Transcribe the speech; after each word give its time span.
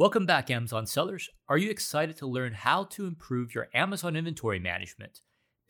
Welcome 0.00 0.24
back, 0.24 0.50
Amazon 0.50 0.86
sellers. 0.86 1.28
Are 1.46 1.58
you 1.58 1.68
excited 1.68 2.16
to 2.16 2.26
learn 2.26 2.54
how 2.54 2.84
to 2.84 3.04
improve 3.04 3.54
your 3.54 3.68
Amazon 3.74 4.16
inventory 4.16 4.58
management? 4.58 5.20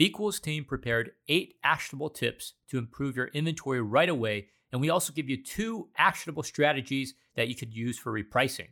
BQool's 0.00 0.38
team 0.38 0.64
prepared 0.64 1.10
eight 1.26 1.54
actionable 1.64 2.10
tips 2.10 2.52
to 2.68 2.78
improve 2.78 3.16
your 3.16 3.26
inventory 3.34 3.82
right 3.82 4.08
away, 4.08 4.46
and 4.70 4.80
we 4.80 4.88
also 4.88 5.12
give 5.12 5.28
you 5.28 5.42
two 5.42 5.88
actionable 5.96 6.44
strategies 6.44 7.14
that 7.34 7.48
you 7.48 7.56
could 7.56 7.74
use 7.74 7.98
for 7.98 8.12
repricing. 8.12 8.68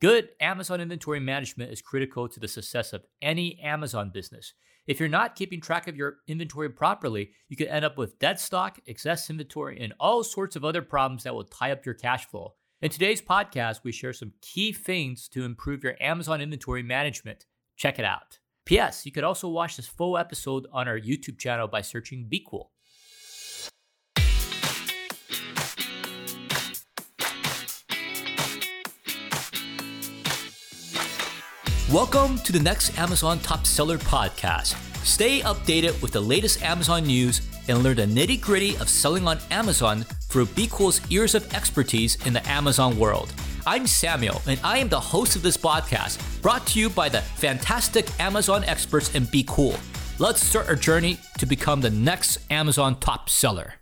Good 0.00 0.28
Amazon 0.40 0.80
inventory 0.80 1.18
management 1.18 1.72
is 1.72 1.82
critical 1.82 2.28
to 2.28 2.38
the 2.38 2.46
success 2.46 2.92
of 2.92 3.04
any 3.20 3.58
Amazon 3.58 4.12
business. 4.14 4.54
If 4.86 5.00
you're 5.00 5.08
not 5.08 5.34
keeping 5.34 5.60
track 5.60 5.88
of 5.88 5.96
your 5.96 6.18
inventory 6.28 6.70
properly, 6.70 7.32
you 7.48 7.56
could 7.56 7.66
end 7.66 7.84
up 7.84 7.98
with 7.98 8.20
dead 8.20 8.38
stock, 8.38 8.78
excess 8.86 9.28
inventory, 9.28 9.80
and 9.80 9.92
all 9.98 10.22
sorts 10.22 10.54
of 10.54 10.64
other 10.64 10.82
problems 10.82 11.24
that 11.24 11.34
will 11.34 11.42
tie 11.42 11.72
up 11.72 11.84
your 11.84 11.96
cash 11.96 12.26
flow. 12.26 12.54
In 12.82 12.88
today's 12.88 13.20
podcast, 13.20 13.80
we 13.84 13.92
share 13.92 14.14
some 14.14 14.32
key 14.40 14.72
things 14.72 15.28
to 15.28 15.44
improve 15.44 15.84
your 15.84 15.96
Amazon 16.00 16.40
inventory 16.40 16.82
management. 16.82 17.44
Check 17.76 17.98
it 17.98 18.06
out. 18.06 18.38
P.S. 18.64 19.04
You 19.04 19.12
could 19.12 19.22
also 19.22 19.48
watch 19.50 19.76
this 19.76 19.86
full 19.86 20.16
episode 20.16 20.66
on 20.72 20.88
our 20.88 20.98
YouTube 20.98 21.38
channel 21.38 21.68
by 21.68 21.82
searching 21.82 22.26
BQool. 22.32 22.68
Welcome 31.92 32.38
to 32.38 32.52
the 32.52 32.60
next 32.62 32.98
Amazon 32.98 33.40
Top 33.40 33.66
Seller 33.66 33.98
podcast. 33.98 34.74
Stay 35.04 35.40
updated 35.40 36.00
with 36.00 36.12
the 36.12 36.20
latest 36.22 36.62
Amazon 36.62 37.04
news 37.04 37.42
and 37.68 37.82
learn 37.82 37.96
the 37.96 38.06
nitty 38.06 38.40
gritty 38.40 38.74
of 38.78 38.88
selling 38.88 39.28
on 39.28 39.38
Amazon 39.50 40.06
through 40.30 40.46
BQool's 40.46 41.10
years 41.10 41.34
of 41.34 41.52
expertise 41.52 42.24
in 42.24 42.32
the 42.32 42.48
Amazon 42.48 42.96
world. 42.96 43.34
I'm 43.66 43.86
Samuel, 43.86 44.40
and 44.46 44.60
I 44.62 44.78
am 44.78 44.88
the 44.88 45.00
host 45.00 45.34
of 45.34 45.42
this 45.42 45.56
podcast, 45.56 46.20
brought 46.40 46.64
to 46.68 46.78
you 46.78 46.88
by 46.88 47.08
the 47.08 47.20
fantastic 47.20 48.08
Amazon 48.20 48.64
experts 48.64 49.14
in 49.14 49.24
BQool. 49.24 49.78
Let's 50.20 50.42
start 50.42 50.68
our 50.68 50.76
journey 50.76 51.18
to 51.38 51.46
become 51.46 51.80
the 51.80 51.90
next 51.90 52.38
Amazon 52.48 52.98
top 53.00 53.28
seller. 53.28 53.74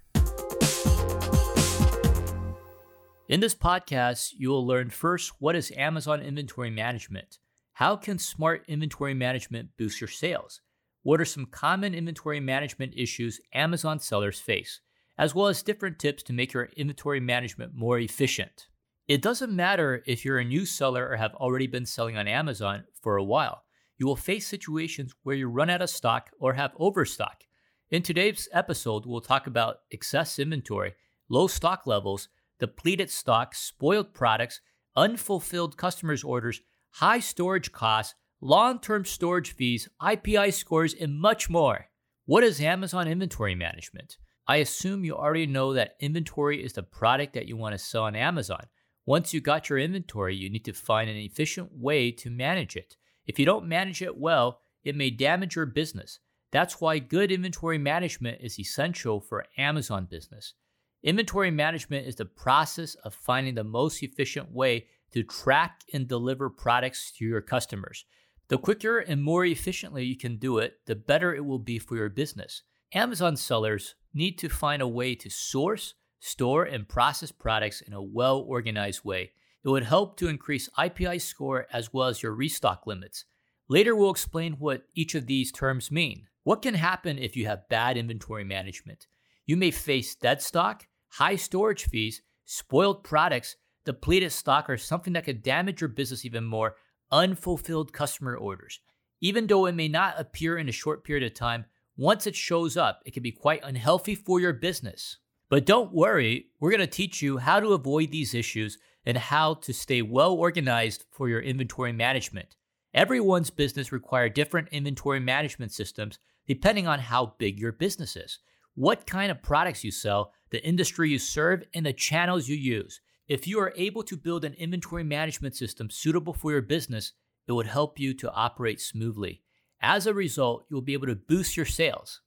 In 3.28 3.40
this 3.40 3.54
podcast, 3.54 4.32
you 4.38 4.48
will 4.48 4.66
learn 4.66 4.88
first 4.88 5.32
what 5.38 5.54
is 5.54 5.70
Amazon 5.76 6.22
inventory 6.22 6.70
management? 6.70 7.38
How 7.74 7.94
can 7.94 8.18
smart 8.18 8.64
inventory 8.68 9.12
management 9.12 9.68
boost 9.76 10.00
your 10.00 10.08
sales? 10.08 10.62
What 11.02 11.20
are 11.20 11.26
some 11.26 11.44
common 11.44 11.94
inventory 11.94 12.40
management 12.40 12.94
issues 12.96 13.38
Amazon 13.52 14.00
sellers 14.00 14.40
face? 14.40 14.80
As 15.18 15.34
well 15.34 15.48
as 15.48 15.62
different 15.62 15.98
tips 15.98 16.22
to 16.22 16.32
make 16.32 16.52
your 16.52 16.70
inventory 16.76 17.20
management 17.20 17.72
more 17.74 17.98
efficient. 17.98 18.68
It 19.08 19.20
doesn't 19.20 19.54
matter 19.54 20.02
if 20.06 20.24
you're 20.24 20.38
a 20.38 20.44
new 20.44 20.64
seller 20.64 21.08
or 21.08 21.16
have 21.16 21.34
already 21.34 21.66
been 21.66 21.86
selling 21.86 22.16
on 22.16 22.28
Amazon 22.28 22.84
for 23.02 23.16
a 23.16 23.24
while. 23.24 23.64
You 23.96 24.06
will 24.06 24.16
face 24.16 24.46
situations 24.46 25.14
where 25.22 25.34
you 25.34 25.48
run 25.48 25.70
out 25.70 25.82
of 25.82 25.90
stock 25.90 26.30
or 26.38 26.52
have 26.52 26.72
overstock. 26.78 27.42
In 27.90 28.02
today's 28.02 28.48
episode, 28.52 29.06
we'll 29.06 29.22
talk 29.22 29.46
about 29.46 29.78
excess 29.90 30.38
inventory, 30.38 30.94
low 31.28 31.46
stock 31.46 31.86
levels, 31.86 32.28
depleted 32.60 33.10
stock, 33.10 33.54
spoiled 33.54 34.12
products, 34.14 34.60
unfulfilled 34.94 35.76
customers' 35.76 36.22
orders, 36.22 36.60
high 36.90 37.18
storage 37.18 37.72
costs, 37.72 38.14
long 38.40 38.78
term 38.78 39.04
storage 39.04 39.52
fees, 39.52 39.88
IPI 40.02 40.52
scores, 40.52 40.94
and 40.94 41.18
much 41.18 41.48
more. 41.48 41.86
What 42.26 42.44
is 42.44 42.60
Amazon 42.60 43.08
inventory 43.08 43.54
management? 43.54 44.18
I 44.48 44.56
assume 44.56 45.04
you 45.04 45.14
already 45.14 45.46
know 45.46 45.74
that 45.74 45.96
inventory 46.00 46.64
is 46.64 46.72
the 46.72 46.82
product 46.82 47.34
that 47.34 47.46
you 47.46 47.56
want 47.56 47.74
to 47.74 47.78
sell 47.78 48.04
on 48.04 48.16
Amazon. 48.16 48.64
Once 49.04 49.34
you 49.34 49.42
got 49.42 49.68
your 49.68 49.78
inventory, 49.78 50.34
you 50.34 50.48
need 50.48 50.64
to 50.64 50.72
find 50.72 51.10
an 51.10 51.16
efficient 51.16 51.70
way 51.76 52.10
to 52.12 52.30
manage 52.30 52.74
it. 52.74 52.96
If 53.26 53.38
you 53.38 53.44
don't 53.44 53.68
manage 53.68 54.00
it 54.00 54.16
well, 54.16 54.60
it 54.84 54.96
may 54.96 55.10
damage 55.10 55.54
your 55.54 55.66
business. 55.66 56.20
That's 56.50 56.80
why 56.80 56.98
good 56.98 57.30
inventory 57.30 57.76
management 57.76 58.40
is 58.40 58.58
essential 58.58 59.20
for 59.20 59.44
Amazon 59.58 60.08
business. 60.10 60.54
Inventory 61.02 61.50
management 61.50 62.06
is 62.06 62.16
the 62.16 62.24
process 62.24 62.94
of 62.96 63.14
finding 63.14 63.54
the 63.54 63.64
most 63.64 64.02
efficient 64.02 64.50
way 64.50 64.86
to 65.12 65.22
track 65.22 65.82
and 65.92 66.08
deliver 66.08 66.48
products 66.48 67.12
to 67.18 67.24
your 67.26 67.42
customers. 67.42 68.06
The 68.48 68.56
quicker 68.56 68.98
and 68.98 69.22
more 69.22 69.44
efficiently 69.44 70.04
you 70.04 70.16
can 70.16 70.38
do 70.38 70.56
it, 70.56 70.78
the 70.86 70.96
better 70.96 71.34
it 71.34 71.44
will 71.44 71.58
be 71.58 71.78
for 71.78 71.96
your 71.96 72.08
business. 72.08 72.62
Amazon 72.94 73.36
sellers 73.36 73.94
need 74.14 74.38
to 74.38 74.48
find 74.48 74.82
a 74.82 74.88
way 74.88 75.14
to 75.14 75.30
source, 75.30 75.94
store, 76.20 76.64
and 76.64 76.88
process 76.88 77.30
products 77.30 77.80
in 77.80 77.92
a 77.92 78.02
well 78.02 78.40
organized 78.40 79.04
way. 79.04 79.32
It 79.64 79.68
would 79.68 79.84
help 79.84 80.16
to 80.18 80.28
increase 80.28 80.68
IPI 80.78 81.20
score 81.20 81.66
as 81.72 81.92
well 81.92 82.08
as 82.08 82.22
your 82.22 82.32
restock 82.32 82.86
limits. 82.86 83.24
Later, 83.68 83.94
we'll 83.94 84.10
explain 84.10 84.54
what 84.54 84.84
each 84.94 85.14
of 85.14 85.26
these 85.26 85.52
terms 85.52 85.90
mean. 85.90 86.26
What 86.44 86.62
can 86.62 86.74
happen 86.74 87.18
if 87.18 87.36
you 87.36 87.46
have 87.46 87.68
bad 87.68 87.96
inventory 87.98 88.44
management? 88.44 89.06
You 89.44 89.56
may 89.56 89.70
face 89.70 90.14
dead 90.14 90.40
stock, 90.40 90.86
high 91.08 91.36
storage 91.36 91.84
fees, 91.84 92.22
spoiled 92.44 93.04
products, 93.04 93.56
depleted 93.84 94.32
stock, 94.32 94.70
or 94.70 94.78
something 94.78 95.12
that 95.12 95.24
could 95.24 95.42
damage 95.42 95.80
your 95.80 95.88
business 95.88 96.24
even 96.24 96.44
more 96.44 96.76
unfulfilled 97.10 97.92
customer 97.92 98.36
orders. 98.36 98.80
Even 99.20 99.46
though 99.46 99.66
it 99.66 99.74
may 99.74 99.88
not 99.88 100.18
appear 100.18 100.56
in 100.56 100.68
a 100.68 100.72
short 100.72 101.04
period 101.04 101.26
of 101.26 101.34
time, 101.34 101.64
once 101.98 102.28
it 102.28 102.36
shows 102.36 102.76
up, 102.76 103.02
it 103.04 103.12
can 103.12 103.24
be 103.24 103.32
quite 103.32 103.60
unhealthy 103.64 104.14
for 104.14 104.38
your 104.38 104.52
business. 104.52 105.16
But 105.50 105.66
don't 105.66 105.92
worry, 105.92 106.46
we're 106.60 106.70
going 106.70 106.80
to 106.80 106.86
teach 106.86 107.20
you 107.20 107.38
how 107.38 107.58
to 107.58 107.72
avoid 107.72 108.12
these 108.12 108.34
issues 108.34 108.78
and 109.04 109.18
how 109.18 109.54
to 109.54 109.72
stay 109.74 110.00
well 110.00 110.32
organized 110.32 111.06
for 111.10 111.28
your 111.28 111.40
inventory 111.40 111.92
management. 111.92 112.54
Everyone's 112.94 113.50
business 113.50 113.90
require 113.90 114.28
different 114.28 114.68
inventory 114.70 115.18
management 115.18 115.72
systems 115.72 116.20
depending 116.46 116.86
on 116.86 117.00
how 117.00 117.34
big 117.36 117.58
your 117.58 117.72
business 117.72 118.16
is, 118.16 118.38
what 118.76 119.04
kind 119.04 119.32
of 119.32 119.42
products 119.42 119.82
you 119.82 119.90
sell, 119.90 120.32
the 120.50 120.64
industry 120.64 121.10
you 121.10 121.18
serve, 121.18 121.64
and 121.74 121.84
the 121.84 121.92
channels 121.92 122.48
you 122.48 122.56
use. 122.56 123.00
If 123.26 123.48
you 123.48 123.58
are 123.58 123.74
able 123.76 124.04
to 124.04 124.16
build 124.16 124.44
an 124.44 124.54
inventory 124.54 125.04
management 125.04 125.56
system 125.56 125.90
suitable 125.90 126.32
for 126.32 126.52
your 126.52 126.62
business, 126.62 127.12
it 127.48 127.52
would 127.52 127.66
help 127.66 127.98
you 127.98 128.14
to 128.14 128.32
operate 128.32 128.80
smoothly. 128.80 129.42
As 129.80 130.06
a 130.06 130.14
result, 130.14 130.66
you'll 130.68 130.82
be 130.82 130.92
able 130.92 131.06
to 131.06 131.14
boost 131.14 131.56
your 131.56 131.66
sales. 131.66 132.20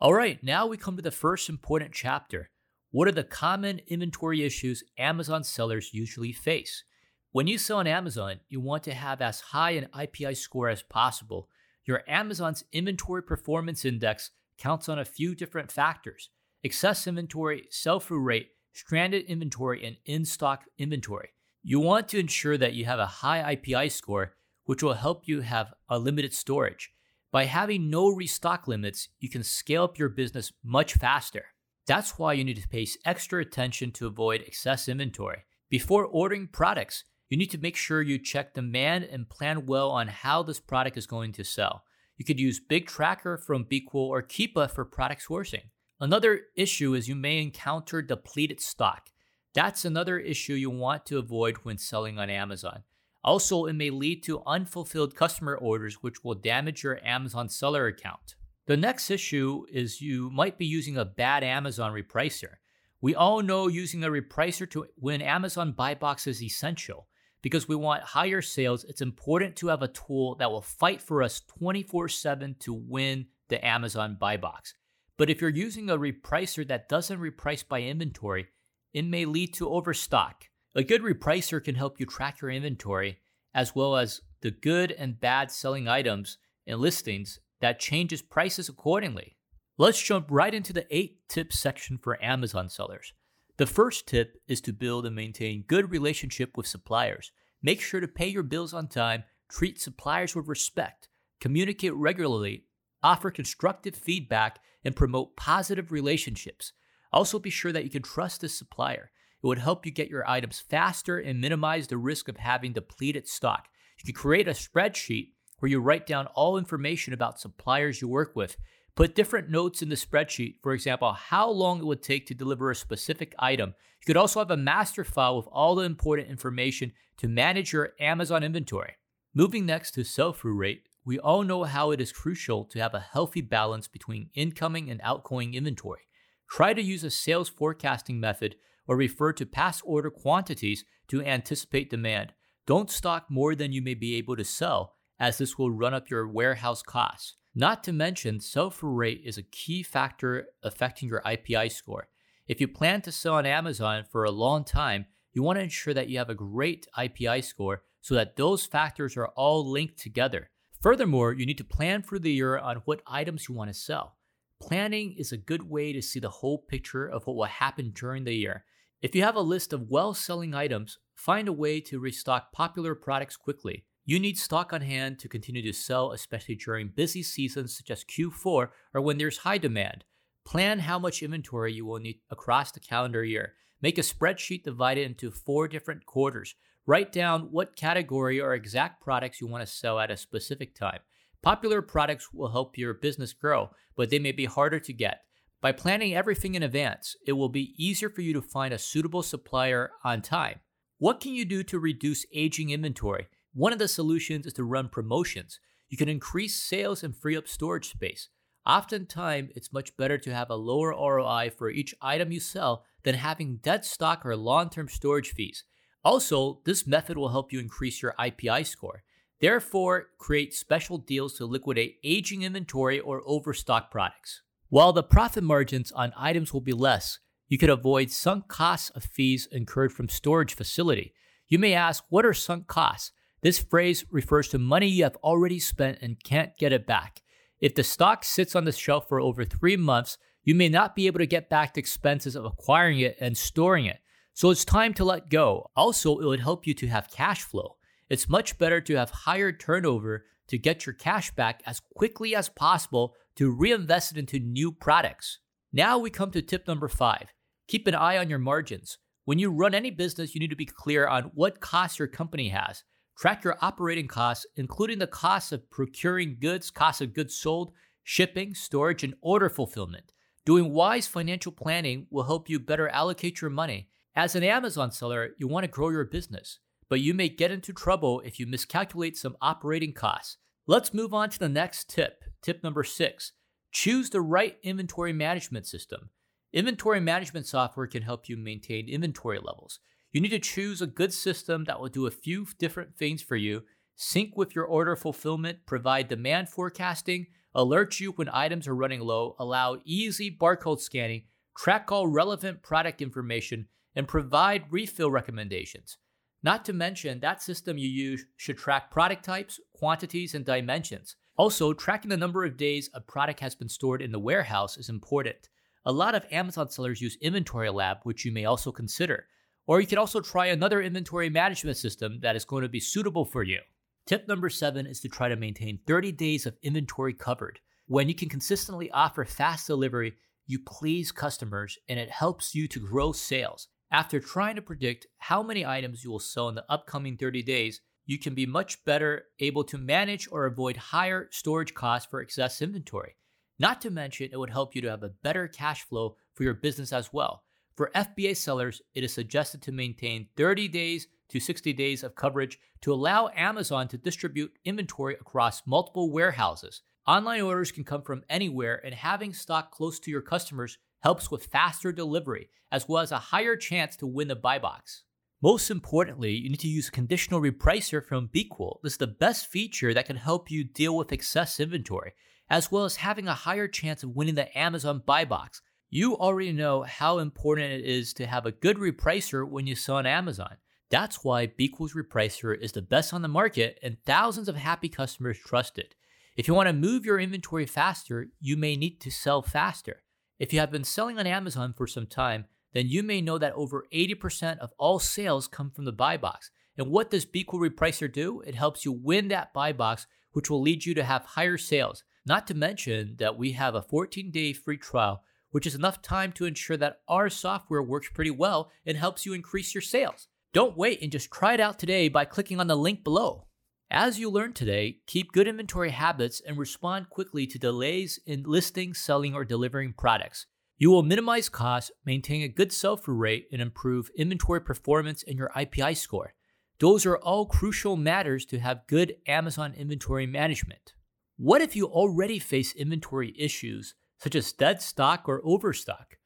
All 0.00 0.14
right, 0.14 0.42
now 0.42 0.66
we 0.66 0.76
come 0.76 0.96
to 0.96 1.02
the 1.02 1.10
first 1.10 1.48
important 1.48 1.92
chapter. 1.92 2.50
What 2.90 3.08
are 3.08 3.12
the 3.12 3.24
common 3.24 3.80
inventory 3.86 4.42
issues 4.42 4.84
Amazon 4.98 5.44
sellers 5.44 5.92
usually 5.92 6.32
face? 6.32 6.84
When 7.32 7.46
you 7.46 7.58
sell 7.58 7.78
on 7.78 7.86
Amazon, 7.86 8.40
you 8.48 8.60
want 8.60 8.84
to 8.84 8.94
have 8.94 9.20
as 9.20 9.40
high 9.40 9.72
an 9.72 9.88
IPI 9.92 10.36
score 10.36 10.68
as 10.68 10.82
possible. 10.82 11.48
Your 11.84 12.02
Amazon's 12.08 12.64
inventory 12.72 13.22
performance 13.22 13.84
index 13.84 14.30
counts 14.56 14.88
on 14.88 14.98
a 14.98 15.04
few 15.04 15.34
different 15.34 15.72
factors 15.72 16.30
excess 16.62 17.06
inventory, 17.06 17.66
sell 17.70 18.00
through 18.00 18.20
rate, 18.20 18.48
stranded 18.72 19.24
inventory, 19.26 19.84
and 19.84 19.96
in 20.06 20.24
stock 20.24 20.64
inventory. 20.78 21.30
You 21.62 21.80
want 21.80 22.08
to 22.08 22.18
ensure 22.18 22.56
that 22.56 22.74
you 22.74 22.86
have 22.86 22.98
a 22.98 23.06
high 23.06 23.56
IPI 23.56 23.92
score, 23.92 24.34
which 24.64 24.82
will 24.82 24.94
help 24.94 25.28
you 25.28 25.42
have 25.42 25.74
a 25.88 25.98
limited 25.98 26.32
storage. 26.32 26.93
By 27.34 27.46
having 27.46 27.90
no 27.90 28.10
restock 28.10 28.68
limits, 28.68 29.08
you 29.18 29.28
can 29.28 29.42
scale 29.42 29.82
up 29.82 29.98
your 29.98 30.08
business 30.08 30.52
much 30.62 30.94
faster. 30.94 31.46
That's 31.84 32.16
why 32.16 32.34
you 32.34 32.44
need 32.44 32.62
to 32.62 32.68
pay 32.68 32.86
extra 33.04 33.40
attention 33.40 33.90
to 33.90 34.06
avoid 34.06 34.44
excess 34.46 34.88
inventory. 34.88 35.42
Before 35.68 36.06
ordering 36.06 36.46
products, 36.46 37.02
you 37.28 37.36
need 37.36 37.50
to 37.50 37.58
make 37.58 37.74
sure 37.74 38.02
you 38.02 38.20
check 38.20 38.54
demand 38.54 39.08
and 39.10 39.28
plan 39.28 39.66
well 39.66 39.90
on 39.90 40.06
how 40.06 40.44
this 40.44 40.60
product 40.60 40.96
is 40.96 41.08
going 41.08 41.32
to 41.32 41.42
sell. 41.42 41.82
You 42.16 42.24
could 42.24 42.38
use 42.38 42.60
Big 42.60 42.86
Tracker 42.86 43.36
from 43.36 43.64
BQool 43.64 43.94
or 43.94 44.22
Keepa 44.22 44.70
for 44.70 44.84
product 44.84 45.26
sourcing. 45.28 45.70
Another 45.98 46.42
issue 46.54 46.94
is 46.94 47.08
you 47.08 47.16
may 47.16 47.42
encounter 47.42 48.00
depleted 48.00 48.60
stock. 48.60 49.08
That's 49.54 49.84
another 49.84 50.20
issue 50.20 50.54
you 50.54 50.70
want 50.70 51.04
to 51.06 51.18
avoid 51.18 51.56
when 51.64 51.78
selling 51.78 52.16
on 52.16 52.30
Amazon. 52.30 52.84
Also, 53.24 53.64
it 53.64 53.72
may 53.72 53.88
lead 53.88 54.22
to 54.22 54.42
unfulfilled 54.46 55.16
customer 55.16 55.56
orders, 55.56 56.02
which 56.02 56.22
will 56.22 56.34
damage 56.34 56.82
your 56.82 57.04
Amazon 57.04 57.48
seller 57.48 57.86
account. 57.86 58.34
The 58.66 58.76
next 58.76 59.10
issue 59.10 59.64
is 59.72 60.00
you 60.00 60.30
might 60.30 60.58
be 60.58 60.66
using 60.66 60.98
a 60.98 61.04
bad 61.04 61.42
Amazon 61.42 61.92
repricer. 61.92 62.56
We 63.00 63.14
all 63.14 63.42
know 63.42 63.68
using 63.68 64.04
a 64.04 64.08
repricer 64.08 64.68
to 64.70 64.86
win 64.98 65.22
Amazon 65.22 65.72
buy 65.72 65.94
box 65.94 66.26
is 66.26 66.42
essential. 66.42 67.08
Because 67.42 67.68
we 67.68 67.76
want 67.76 68.02
higher 68.02 68.40
sales, 68.40 68.84
it's 68.84 69.02
important 69.02 69.56
to 69.56 69.66
have 69.68 69.82
a 69.82 69.88
tool 69.88 70.34
that 70.36 70.50
will 70.50 70.62
fight 70.62 71.02
for 71.02 71.22
us 71.22 71.40
24 71.40 72.08
7 72.08 72.56
to 72.60 72.72
win 72.72 73.26
the 73.48 73.62
Amazon 73.66 74.16
buy 74.18 74.38
box. 74.38 74.74
But 75.18 75.28
if 75.28 75.40
you're 75.40 75.50
using 75.50 75.90
a 75.90 75.98
repricer 75.98 76.66
that 76.68 76.88
doesn't 76.88 77.20
reprice 77.20 77.66
by 77.66 77.82
inventory, 77.82 78.48
it 78.94 79.04
may 79.04 79.26
lead 79.26 79.52
to 79.54 79.68
overstock. 79.68 80.44
A 80.76 80.82
good 80.82 81.02
repricer 81.02 81.62
can 81.62 81.76
help 81.76 82.00
you 82.00 82.06
track 82.06 82.40
your 82.40 82.50
inventory 82.50 83.18
as 83.54 83.76
well 83.76 83.96
as 83.96 84.22
the 84.40 84.50
good 84.50 84.90
and 84.90 85.20
bad 85.20 85.52
selling 85.52 85.86
items 85.86 86.38
and 86.66 86.80
listings 86.80 87.38
that 87.60 87.78
changes 87.78 88.22
prices 88.22 88.68
accordingly. 88.68 89.36
Let's 89.78 90.02
jump 90.02 90.26
right 90.30 90.52
into 90.52 90.72
the 90.72 90.86
8 90.90 91.28
tips 91.28 91.60
section 91.60 91.96
for 91.96 92.22
Amazon 92.22 92.68
sellers. 92.68 93.12
The 93.56 93.66
first 93.66 94.08
tip 94.08 94.36
is 94.48 94.60
to 94.62 94.72
build 94.72 95.06
and 95.06 95.14
maintain 95.14 95.64
good 95.68 95.92
relationship 95.92 96.56
with 96.56 96.66
suppliers. 96.66 97.30
Make 97.62 97.80
sure 97.80 98.00
to 98.00 98.08
pay 98.08 98.26
your 98.26 98.42
bills 98.42 98.74
on 98.74 98.88
time, 98.88 99.22
treat 99.48 99.80
suppliers 99.80 100.34
with 100.34 100.48
respect, 100.48 101.08
communicate 101.40 101.94
regularly, 101.94 102.64
offer 103.00 103.30
constructive 103.30 103.94
feedback, 103.94 104.58
and 104.84 104.96
promote 104.96 105.36
positive 105.36 105.92
relationships. 105.92 106.72
Also, 107.12 107.38
be 107.38 107.50
sure 107.50 107.70
that 107.70 107.84
you 107.84 107.90
can 107.90 108.02
trust 108.02 108.40
the 108.40 108.48
supplier. 108.48 109.12
It 109.44 109.48
would 109.48 109.58
help 109.58 109.84
you 109.84 109.92
get 109.92 110.08
your 110.08 110.26
items 110.26 110.58
faster 110.58 111.18
and 111.18 111.38
minimize 111.38 111.86
the 111.86 111.98
risk 111.98 112.28
of 112.28 112.38
having 112.38 112.72
depleted 112.72 113.28
stock. 113.28 113.68
You 113.98 114.04
can 114.10 114.18
create 114.18 114.48
a 114.48 114.52
spreadsheet 114.52 115.32
where 115.58 115.68
you 115.68 115.80
write 115.80 116.06
down 116.06 116.28
all 116.28 116.56
information 116.56 117.12
about 117.12 117.38
suppliers 117.38 118.00
you 118.00 118.08
work 118.08 118.34
with. 118.34 118.56
Put 118.94 119.14
different 119.14 119.50
notes 119.50 119.82
in 119.82 119.90
the 119.90 119.96
spreadsheet, 119.96 120.54
for 120.62 120.72
example, 120.72 121.12
how 121.12 121.50
long 121.50 121.80
it 121.80 121.84
would 121.84 122.02
take 122.02 122.26
to 122.28 122.34
deliver 122.34 122.70
a 122.70 122.74
specific 122.74 123.34
item. 123.38 123.74
You 124.00 124.06
could 124.06 124.16
also 124.16 124.40
have 124.40 124.50
a 124.50 124.56
master 124.56 125.04
file 125.04 125.36
with 125.36 125.46
all 125.52 125.74
the 125.74 125.84
important 125.84 126.30
information 126.30 126.92
to 127.18 127.28
manage 127.28 127.70
your 127.70 127.92
Amazon 128.00 128.44
inventory. 128.44 128.94
Moving 129.34 129.66
next 129.66 129.90
to 129.90 130.04
sell 130.04 130.32
through 130.32 130.56
rate, 130.56 130.88
we 131.04 131.18
all 131.18 131.42
know 131.42 131.64
how 131.64 131.90
it 131.90 132.00
is 132.00 132.12
crucial 132.12 132.64
to 132.64 132.78
have 132.78 132.94
a 132.94 133.00
healthy 133.12 133.42
balance 133.42 133.88
between 133.88 134.30
incoming 134.32 134.88
and 134.88 135.02
outgoing 135.04 135.52
inventory. 135.52 136.08
Try 136.48 136.72
to 136.72 136.80
use 136.80 137.04
a 137.04 137.10
sales 137.10 137.50
forecasting 137.50 138.18
method 138.18 138.56
or 138.86 138.96
refer 138.96 139.32
to 139.32 139.46
past 139.46 139.82
order 139.84 140.10
quantities 140.10 140.84
to 141.08 141.22
anticipate 141.22 141.90
demand. 141.90 142.32
Don't 142.66 142.90
stock 142.90 143.26
more 143.30 143.54
than 143.54 143.72
you 143.72 143.82
may 143.82 143.94
be 143.94 144.16
able 144.16 144.36
to 144.36 144.44
sell, 144.44 144.94
as 145.18 145.38
this 145.38 145.58
will 145.58 145.70
run 145.70 145.94
up 145.94 146.10
your 146.10 146.28
warehouse 146.28 146.82
costs. 146.82 147.34
Not 147.54 147.84
to 147.84 147.92
mention, 147.92 148.40
sell 148.40 148.70
through 148.70 148.94
rate 148.94 149.22
is 149.24 149.38
a 149.38 149.42
key 149.42 149.82
factor 149.82 150.48
affecting 150.62 151.08
your 151.08 151.22
IPI 151.22 151.70
score. 151.70 152.08
If 152.48 152.60
you 152.60 152.68
plan 152.68 153.00
to 153.02 153.12
sell 153.12 153.34
on 153.34 153.46
Amazon 153.46 154.04
for 154.10 154.24
a 154.24 154.30
long 154.30 154.64
time, 154.64 155.06
you 155.32 155.42
want 155.42 155.58
to 155.58 155.62
ensure 155.62 155.94
that 155.94 156.08
you 156.08 156.18
have 156.18 156.30
a 156.30 156.34
great 156.34 156.86
IPI 156.98 157.44
score 157.44 157.82
so 158.00 158.14
that 158.14 158.36
those 158.36 158.66
factors 158.66 159.16
are 159.16 159.28
all 159.28 159.70
linked 159.70 159.98
together. 159.98 160.50
Furthermore, 160.80 161.32
you 161.32 161.46
need 161.46 161.58
to 161.58 161.64
plan 161.64 162.02
for 162.02 162.18
the 162.18 162.32
year 162.32 162.58
on 162.58 162.82
what 162.84 163.02
items 163.06 163.48
you 163.48 163.54
want 163.54 163.70
to 163.70 163.74
sell. 163.74 164.16
Planning 164.60 165.14
is 165.16 165.32
a 165.32 165.36
good 165.36 165.62
way 165.62 165.92
to 165.92 166.02
see 166.02 166.20
the 166.20 166.28
whole 166.28 166.58
picture 166.58 167.06
of 167.06 167.26
what 167.26 167.36
will 167.36 167.44
happen 167.44 167.92
during 167.94 168.24
the 168.24 168.34
year. 168.34 168.64
If 169.04 169.14
you 169.14 169.22
have 169.22 169.36
a 169.36 169.42
list 169.42 169.74
of 169.74 169.90
well 169.90 170.14
selling 170.14 170.54
items, 170.54 170.96
find 171.14 171.46
a 171.46 171.52
way 171.52 171.78
to 171.78 172.00
restock 172.00 172.52
popular 172.52 172.94
products 172.94 173.36
quickly. 173.36 173.84
You 174.06 174.18
need 174.18 174.38
stock 174.38 174.72
on 174.72 174.80
hand 174.80 175.18
to 175.18 175.28
continue 175.28 175.60
to 175.60 175.74
sell, 175.74 176.12
especially 176.12 176.54
during 176.54 176.88
busy 176.88 177.22
seasons 177.22 177.76
such 177.76 177.90
as 177.90 178.02
Q4 178.02 178.70
or 178.94 179.00
when 179.02 179.18
there's 179.18 179.36
high 179.36 179.58
demand. 179.58 180.04
Plan 180.46 180.78
how 180.78 180.98
much 180.98 181.22
inventory 181.22 181.74
you 181.74 181.84
will 181.84 181.98
need 181.98 182.20
across 182.30 182.72
the 182.72 182.80
calendar 182.80 183.22
year. 183.22 183.52
Make 183.82 183.98
a 183.98 184.00
spreadsheet 184.00 184.64
divided 184.64 185.04
into 185.04 185.30
four 185.30 185.68
different 185.68 186.06
quarters. 186.06 186.54
Write 186.86 187.12
down 187.12 187.48
what 187.50 187.76
category 187.76 188.40
or 188.40 188.54
exact 188.54 189.02
products 189.02 189.38
you 189.38 189.46
want 189.46 189.66
to 189.66 189.70
sell 189.70 190.00
at 190.00 190.10
a 190.10 190.16
specific 190.16 190.74
time. 190.74 191.00
Popular 191.42 191.82
products 191.82 192.32
will 192.32 192.52
help 192.52 192.78
your 192.78 192.94
business 192.94 193.34
grow, 193.34 193.68
but 193.96 194.08
they 194.08 194.18
may 194.18 194.32
be 194.32 194.46
harder 194.46 194.80
to 194.80 194.94
get. 194.94 195.24
By 195.64 195.72
planning 195.72 196.12
everything 196.12 196.56
in 196.56 196.62
advance, 196.62 197.16
it 197.26 197.32
will 197.32 197.48
be 197.48 197.72
easier 197.82 198.10
for 198.10 198.20
you 198.20 198.34
to 198.34 198.42
find 198.42 198.74
a 198.74 198.78
suitable 198.78 199.22
supplier 199.22 199.92
on 200.04 200.20
time. 200.20 200.60
What 200.98 201.20
can 201.20 201.32
you 201.32 201.46
do 201.46 201.62
to 201.62 201.78
reduce 201.78 202.26
aging 202.34 202.68
inventory? 202.68 203.28
One 203.54 203.72
of 203.72 203.78
the 203.78 203.88
solutions 203.88 204.44
is 204.44 204.52
to 204.52 204.64
run 204.64 204.90
promotions. 204.90 205.60
You 205.88 205.96
can 205.96 206.10
increase 206.10 206.54
sales 206.54 207.02
and 207.02 207.16
free 207.16 207.34
up 207.34 207.48
storage 207.48 207.88
space. 207.88 208.28
Oftentimes, 208.66 209.52
it's 209.56 209.72
much 209.72 209.96
better 209.96 210.18
to 210.18 210.34
have 210.34 210.50
a 210.50 210.54
lower 210.54 210.90
ROI 210.90 211.52
for 211.56 211.70
each 211.70 211.94
item 212.02 212.30
you 212.30 212.40
sell 212.40 212.84
than 213.02 213.14
having 213.14 213.56
dead 213.62 213.86
stock 213.86 214.26
or 214.26 214.36
long 214.36 214.68
term 214.68 214.86
storage 214.86 215.32
fees. 215.32 215.64
Also, 216.04 216.60
this 216.66 216.86
method 216.86 217.16
will 217.16 217.30
help 217.30 217.54
you 217.54 217.58
increase 217.58 218.02
your 218.02 218.14
IPI 218.20 218.66
score. 218.66 219.02
Therefore, 219.40 220.08
create 220.18 220.52
special 220.52 220.98
deals 220.98 221.38
to 221.38 221.46
liquidate 221.46 221.96
aging 222.04 222.42
inventory 222.42 223.00
or 223.00 223.22
overstock 223.24 223.90
products. 223.90 224.42
While 224.74 224.92
the 224.92 225.04
profit 225.04 225.44
margins 225.44 225.92
on 225.92 226.12
items 226.16 226.52
will 226.52 226.60
be 226.60 226.72
less, 226.72 227.20
you 227.46 227.58
could 227.58 227.70
avoid 227.70 228.10
sunk 228.10 228.48
costs 228.48 228.90
of 228.90 229.04
fees 229.04 229.46
incurred 229.52 229.92
from 229.92 230.08
storage 230.08 230.54
facility. 230.56 231.14
You 231.46 231.60
may 231.60 231.74
ask, 231.74 232.02
what 232.08 232.26
are 232.26 232.34
sunk 232.34 232.66
costs? 232.66 233.12
This 233.40 233.60
phrase 233.60 234.04
refers 234.10 234.48
to 234.48 234.58
money 234.58 234.88
you 234.88 235.04
have 235.04 235.14
already 235.22 235.60
spent 235.60 235.98
and 236.02 236.20
can't 236.24 236.58
get 236.58 236.72
it 236.72 236.88
back. 236.88 237.22
If 237.60 237.76
the 237.76 237.84
stock 237.84 238.24
sits 238.24 238.56
on 238.56 238.64
the 238.64 238.72
shelf 238.72 239.08
for 239.08 239.20
over 239.20 239.44
three 239.44 239.76
months, 239.76 240.18
you 240.42 240.56
may 240.56 240.68
not 240.68 240.96
be 240.96 241.06
able 241.06 241.20
to 241.20 241.26
get 241.26 241.48
back 241.48 241.74
the 241.74 241.78
expenses 241.78 242.34
of 242.34 242.44
acquiring 242.44 242.98
it 242.98 243.16
and 243.20 243.38
storing 243.38 243.86
it. 243.86 244.00
So 244.32 244.50
it's 244.50 244.64
time 244.64 244.92
to 244.94 245.04
let 245.04 245.30
go. 245.30 245.70
Also, 245.76 246.18
it 246.18 246.26
would 246.26 246.40
help 246.40 246.66
you 246.66 246.74
to 246.74 246.88
have 246.88 247.12
cash 247.12 247.42
flow. 247.42 247.76
It's 248.10 248.28
much 248.28 248.58
better 248.58 248.80
to 248.80 248.96
have 248.96 249.10
higher 249.10 249.52
turnover 249.52 250.24
to 250.48 250.58
get 250.58 250.84
your 250.84 250.94
cash 250.94 251.30
back 251.30 251.62
as 251.64 251.80
quickly 251.94 252.34
as 252.34 252.48
possible 252.48 253.14
to 253.36 253.50
reinvest 253.50 254.12
it 254.12 254.18
into 254.18 254.38
new 254.38 254.70
products. 254.72 255.38
Now 255.72 255.98
we 255.98 256.10
come 256.10 256.30
to 256.32 256.42
tip 256.42 256.66
number 256.66 256.88
five 256.88 257.32
keep 257.66 257.86
an 257.86 257.94
eye 257.94 258.18
on 258.18 258.28
your 258.28 258.38
margins. 258.38 258.98
When 259.24 259.38
you 259.38 259.50
run 259.50 259.74
any 259.74 259.90
business, 259.90 260.34
you 260.34 260.40
need 260.40 260.50
to 260.50 260.56
be 260.56 260.66
clear 260.66 261.06
on 261.06 261.30
what 261.34 261.60
costs 261.60 261.98
your 261.98 262.08
company 262.08 262.50
has. 262.50 262.84
Track 263.18 263.42
your 263.42 263.56
operating 263.62 264.06
costs, 264.06 264.44
including 264.56 264.98
the 264.98 265.06
costs 265.06 265.50
of 265.52 265.70
procuring 265.70 266.36
goods, 266.40 266.70
cost 266.70 267.00
of 267.00 267.14
goods 267.14 267.34
sold, 267.34 267.72
shipping, 268.02 268.54
storage, 268.54 269.02
and 269.02 269.14
order 269.22 269.48
fulfillment. 269.48 270.12
Doing 270.44 270.72
wise 270.72 271.06
financial 271.06 271.52
planning 271.52 272.06
will 272.10 272.24
help 272.24 272.50
you 272.50 272.58
better 272.58 272.88
allocate 272.88 273.40
your 273.40 273.50
money. 273.50 273.88
As 274.14 274.36
an 274.36 274.44
Amazon 274.44 274.90
seller, 274.90 275.30
you 275.38 275.48
want 275.48 275.64
to 275.64 275.70
grow 275.70 275.88
your 275.88 276.04
business, 276.04 276.58
but 276.90 277.00
you 277.00 277.14
may 277.14 277.28
get 277.30 277.50
into 277.50 277.72
trouble 277.72 278.20
if 278.20 278.38
you 278.38 278.46
miscalculate 278.46 279.16
some 279.16 279.36
operating 279.40 279.94
costs. 279.94 280.36
Let's 280.66 280.92
move 280.92 281.14
on 281.14 281.30
to 281.30 281.38
the 281.38 281.48
next 281.48 281.88
tip. 281.88 282.22
Tip 282.44 282.62
number 282.62 282.84
six 282.84 283.32
choose 283.72 284.10
the 284.10 284.20
right 284.20 284.58
inventory 284.62 285.14
management 285.14 285.66
system. 285.66 286.10
Inventory 286.52 287.00
management 287.00 287.46
software 287.46 287.86
can 287.86 288.02
help 288.02 288.28
you 288.28 288.36
maintain 288.36 288.86
inventory 288.86 289.38
levels. 289.38 289.80
You 290.12 290.20
need 290.20 290.28
to 290.28 290.38
choose 290.38 290.82
a 290.82 290.86
good 290.86 291.12
system 291.12 291.64
that 291.64 291.80
will 291.80 291.88
do 291.88 292.06
a 292.06 292.10
few 292.10 292.46
different 292.58 292.96
things 292.96 293.22
for 293.22 293.34
you 293.34 293.62
sync 293.96 294.36
with 294.36 294.54
your 294.54 294.66
order 294.66 294.94
fulfillment, 294.94 295.60
provide 295.66 296.08
demand 296.08 296.50
forecasting, 296.50 297.26
alert 297.54 297.98
you 297.98 298.12
when 298.12 298.28
items 298.28 298.68
are 298.68 298.74
running 298.74 299.00
low, 299.00 299.36
allow 299.38 299.78
easy 299.84 300.30
barcode 300.30 300.80
scanning, 300.80 301.22
track 301.56 301.90
all 301.90 302.08
relevant 302.08 302.62
product 302.62 303.00
information, 303.00 303.68
and 303.96 304.06
provide 304.06 304.64
refill 304.70 305.10
recommendations. 305.10 305.96
Not 306.42 306.64
to 306.66 306.72
mention, 306.74 307.20
that 307.20 307.40
system 307.40 307.78
you 307.78 307.88
use 307.88 308.26
should 308.36 308.58
track 308.58 308.90
product 308.90 309.24
types, 309.24 309.60
quantities, 309.72 310.34
and 310.34 310.44
dimensions. 310.44 311.16
Also, 311.36 311.72
tracking 311.72 312.10
the 312.10 312.16
number 312.16 312.44
of 312.44 312.56
days 312.56 312.88
a 312.94 313.00
product 313.00 313.40
has 313.40 313.54
been 313.54 313.68
stored 313.68 314.00
in 314.00 314.12
the 314.12 314.18
warehouse 314.18 314.76
is 314.76 314.88
important. 314.88 315.48
A 315.84 315.92
lot 315.92 316.14
of 316.14 316.24
Amazon 316.30 316.70
sellers 316.70 317.00
use 317.00 317.18
Inventory 317.20 317.70
Lab, 317.70 317.98
which 318.04 318.24
you 318.24 318.30
may 318.30 318.44
also 318.44 318.70
consider. 318.70 319.26
Or 319.66 319.80
you 319.80 319.86
could 319.86 319.98
also 319.98 320.20
try 320.20 320.46
another 320.46 320.80
inventory 320.80 321.28
management 321.28 321.76
system 321.76 322.20
that 322.20 322.36
is 322.36 322.44
going 322.44 322.62
to 322.62 322.68
be 322.68 322.80
suitable 322.80 323.24
for 323.24 323.42
you. 323.42 323.60
Tip 324.06 324.28
number 324.28 324.48
seven 324.48 324.86
is 324.86 325.00
to 325.00 325.08
try 325.08 325.28
to 325.28 325.36
maintain 325.36 325.80
30 325.86 326.12
days 326.12 326.46
of 326.46 326.56
inventory 326.62 327.14
covered. 327.14 327.58
When 327.86 328.08
you 328.08 328.14
can 328.14 328.28
consistently 328.28 328.90
offer 328.92 329.24
fast 329.24 329.66
delivery, 329.66 330.14
you 330.46 330.58
please 330.58 331.10
customers 331.10 331.78
and 331.88 331.98
it 331.98 332.10
helps 332.10 332.54
you 332.54 332.68
to 332.68 332.78
grow 332.78 333.12
sales. 333.12 333.68
After 333.90 334.20
trying 334.20 334.56
to 334.56 334.62
predict 334.62 335.06
how 335.18 335.42
many 335.42 335.64
items 335.64 336.04
you 336.04 336.10
will 336.10 336.18
sell 336.18 336.48
in 336.48 336.54
the 336.54 336.64
upcoming 336.68 337.16
30 337.16 337.42
days, 337.42 337.80
you 338.06 338.18
can 338.18 338.34
be 338.34 338.46
much 338.46 338.84
better 338.84 339.24
able 339.40 339.64
to 339.64 339.78
manage 339.78 340.28
or 340.30 340.46
avoid 340.46 340.76
higher 340.76 341.28
storage 341.32 341.74
costs 341.74 342.08
for 342.10 342.20
excess 342.20 342.60
inventory. 342.60 343.16
Not 343.58 343.80
to 343.82 343.90
mention, 343.90 344.28
it 344.32 344.36
would 344.36 344.50
help 344.50 344.74
you 344.74 344.82
to 344.82 344.90
have 344.90 345.02
a 345.02 345.08
better 345.08 345.48
cash 345.48 345.82
flow 345.82 346.16
for 346.34 346.42
your 346.42 346.54
business 346.54 346.92
as 346.92 347.12
well. 347.12 347.44
For 347.76 347.90
FBA 347.94 348.36
sellers, 348.36 348.82
it 348.94 349.04
is 349.04 349.12
suggested 349.12 349.62
to 349.62 349.72
maintain 349.72 350.28
30 350.36 350.68
days 350.68 351.08
to 351.28 351.40
60 351.40 351.72
days 351.72 352.02
of 352.02 352.14
coverage 352.14 352.58
to 352.82 352.92
allow 352.92 353.30
Amazon 353.34 353.88
to 353.88 353.98
distribute 353.98 354.52
inventory 354.64 355.14
across 355.14 355.66
multiple 355.66 356.12
warehouses. 356.12 356.82
Online 357.06 357.42
orders 357.42 357.72
can 357.72 357.84
come 357.84 358.02
from 358.02 358.22
anywhere, 358.28 358.80
and 358.84 358.94
having 358.94 359.32
stock 359.32 359.70
close 359.70 359.98
to 360.00 360.10
your 360.10 360.22
customers 360.22 360.78
helps 361.02 361.30
with 361.30 361.46
faster 361.46 361.92
delivery, 361.92 362.48
as 362.70 362.88
well 362.88 363.02
as 363.02 363.12
a 363.12 363.18
higher 363.18 363.56
chance 363.56 363.96
to 363.96 364.06
win 364.06 364.28
the 364.28 364.36
buy 364.36 364.58
box. 364.58 365.02
Most 365.44 365.70
importantly, 365.70 366.32
you 366.32 366.48
need 366.48 366.60
to 366.60 366.68
use 366.68 366.88
conditional 366.88 367.38
repricer 367.38 368.02
from 368.02 368.30
BQool. 368.34 368.78
This 368.82 368.94
is 368.94 368.96
the 368.96 369.06
best 369.06 369.46
feature 369.46 369.92
that 369.92 370.06
can 370.06 370.16
help 370.16 370.50
you 370.50 370.64
deal 370.64 370.96
with 370.96 371.12
excess 371.12 371.60
inventory, 371.60 372.14
as 372.48 372.72
well 372.72 372.86
as 372.86 372.96
having 372.96 373.28
a 373.28 373.34
higher 373.34 373.68
chance 373.68 374.02
of 374.02 374.16
winning 374.16 374.36
the 374.36 374.58
Amazon 374.58 375.02
buy 375.04 375.26
box. 375.26 375.60
You 375.90 376.16
already 376.16 376.52
know 376.52 376.84
how 376.84 377.18
important 377.18 377.72
it 377.72 377.84
is 377.84 378.14
to 378.14 378.26
have 378.26 378.46
a 378.46 378.52
good 378.52 378.78
repricer 378.78 379.46
when 379.46 379.66
you 379.66 379.76
sell 379.76 379.96
on 379.96 380.06
Amazon. 380.06 380.56
That's 380.90 381.22
why 381.22 381.46
BQool's 381.46 381.92
repricer 381.92 382.58
is 382.58 382.72
the 382.72 382.80
best 382.80 383.12
on 383.12 383.20
the 383.20 383.28
market 383.28 383.78
and 383.82 383.98
thousands 384.06 384.48
of 384.48 384.56
happy 384.56 384.88
customers 384.88 385.38
trust 385.38 385.76
it. 385.76 385.94
If 386.38 386.48
you 386.48 386.54
want 386.54 386.70
to 386.70 386.72
move 386.72 387.04
your 387.04 387.20
inventory 387.20 387.66
faster, 387.66 388.28
you 388.40 388.56
may 388.56 388.76
need 388.76 388.98
to 389.02 389.10
sell 389.10 389.42
faster. 389.42 390.04
If 390.38 390.54
you 390.54 390.60
have 390.60 390.70
been 390.70 390.84
selling 390.84 391.18
on 391.18 391.26
Amazon 391.26 391.74
for 391.76 391.86
some 391.86 392.06
time, 392.06 392.46
then 392.74 392.88
you 392.88 393.02
may 393.02 393.22
know 393.22 393.38
that 393.38 393.54
over 393.54 393.86
80% 393.92 394.58
of 394.58 394.72
all 394.78 394.98
sales 394.98 395.48
come 395.48 395.70
from 395.70 395.86
the 395.86 395.92
buy 395.92 396.16
box. 396.16 396.50
And 396.76 396.88
what 396.88 397.10
does 397.10 397.24
BQool 397.24 397.70
Repricer 397.70 398.12
do? 398.12 398.40
It 398.40 398.56
helps 398.56 398.84
you 398.84 398.92
win 398.92 399.28
that 399.28 399.54
buy 399.54 399.72
box, 399.72 400.06
which 400.32 400.50
will 400.50 400.60
lead 400.60 400.84
you 400.84 400.92
to 400.94 401.04
have 401.04 401.24
higher 401.24 401.56
sales. 401.56 402.02
Not 402.26 402.46
to 402.48 402.54
mention 402.54 403.14
that 403.18 403.38
we 403.38 403.52
have 403.52 403.74
a 403.74 403.82
14 403.82 404.30
day 404.30 404.52
free 404.52 404.76
trial, 404.76 405.22
which 405.50 405.66
is 405.66 405.76
enough 405.76 406.02
time 406.02 406.32
to 406.32 406.46
ensure 406.46 406.76
that 406.76 407.00
our 407.06 407.30
software 407.30 407.82
works 407.82 408.08
pretty 408.12 408.32
well 408.32 408.70
and 408.84 408.96
helps 408.96 409.24
you 409.24 409.32
increase 409.32 409.74
your 409.74 409.82
sales. 409.82 410.26
Don't 410.52 410.76
wait 410.76 411.00
and 411.00 411.12
just 411.12 411.30
try 411.30 411.54
it 411.54 411.60
out 411.60 411.78
today 411.78 412.08
by 412.08 412.24
clicking 412.24 412.58
on 412.58 412.66
the 412.66 412.76
link 412.76 413.04
below. 413.04 413.46
As 413.90 414.18
you 414.18 414.30
learned 414.30 414.56
today, 414.56 414.98
keep 415.06 415.30
good 415.30 415.46
inventory 415.46 415.90
habits 415.90 416.40
and 416.40 416.58
respond 416.58 417.10
quickly 417.10 417.46
to 417.46 417.58
delays 417.58 418.18
in 418.26 418.42
listing, 418.42 418.94
selling, 418.94 419.34
or 419.34 419.44
delivering 419.44 419.92
products. 419.92 420.46
You 420.76 420.90
will 420.90 421.02
minimize 421.04 421.48
costs, 421.48 421.92
maintain 422.04 422.42
a 422.42 422.48
good 422.48 422.72
sell 422.72 422.96
through 422.96 423.14
rate, 423.14 423.46
and 423.52 423.62
improve 423.62 424.10
inventory 424.16 424.60
performance 424.60 425.22
and 425.26 425.38
your 425.38 425.50
IPI 425.56 425.96
score. 425.96 426.34
Those 426.80 427.06
are 427.06 427.16
all 427.16 427.46
crucial 427.46 427.96
matters 427.96 428.44
to 428.46 428.58
have 428.58 428.88
good 428.88 429.14
Amazon 429.26 429.72
inventory 429.74 430.26
management. 430.26 430.94
What 431.36 431.62
if 431.62 431.76
you 431.76 431.86
already 431.86 432.40
face 432.40 432.74
inventory 432.74 433.34
issues 433.38 433.94
such 434.18 434.34
as 434.34 434.52
dead 434.52 434.82
stock 434.82 435.28
or 435.28 435.40
overstock? 435.44 436.16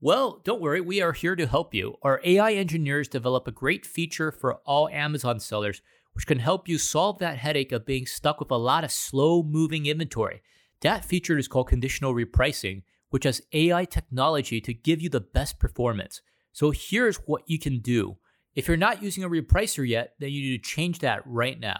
Well, 0.00 0.40
don't 0.44 0.60
worry, 0.60 0.80
we 0.80 1.00
are 1.00 1.12
here 1.12 1.34
to 1.34 1.46
help 1.46 1.74
you. 1.74 1.96
Our 2.02 2.20
AI 2.22 2.52
engineers 2.52 3.08
develop 3.08 3.48
a 3.48 3.52
great 3.52 3.84
feature 3.84 4.30
for 4.30 4.56
all 4.66 4.88
Amazon 4.90 5.40
sellers, 5.40 5.82
which 6.12 6.26
can 6.26 6.38
help 6.38 6.68
you 6.68 6.78
solve 6.78 7.18
that 7.18 7.38
headache 7.38 7.72
of 7.72 7.86
being 7.86 8.06
stuck 8.06 8.38
with 8.38 8.50
a 8.50 8.56
lot 8.56 8.84
of 8.84 8.92
slow 8.92 9.42
moving 9.42 9.86
inventory. 9.86 10.42
That 10.82 11.04
feature 11.04 11.38
is 11.38 11.48
called 11.48 11.68
conditional 11.68 12.14
repricing, 12.14 12.82
which 13.10 13.24
has 13.24 13.42
AI 13.52 13.84
technology 13.84 14.60
to 14.60 14.74
give 14.74 15.00
you 15.00 15.08
the 15.08 15.20
best 15.20 15.58
performance. 15.58 16.20
So 16.52 16.72
here's 16.72 17.16
what 17.16 17.42
you 17.46 17.58
can 17.58 17.80
do. 17.80 18.16
If 18.54 18.68
you're 18.68 18.76
not 18.76 19.02
using 19.02 19.22
a 19.22 19.28
repricer 19.28 19.86
yet, 19.86 20.14
then 20.18 20.30
you 20.30 20.40
need 20.42 20.62
to 20.62 20.70
change 20.70 21.00
that 21.00 21.20
right 21.26 21.60
now. 21.60 21.78